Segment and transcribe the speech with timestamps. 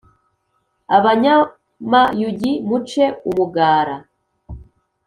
[0.97, 3.95] Abanyamayugi muce umugara